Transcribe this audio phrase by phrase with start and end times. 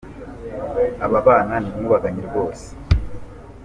[1.05, 2.67] Aba bana ni inkubaganyi rwose!